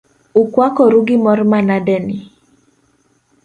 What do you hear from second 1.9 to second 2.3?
ni?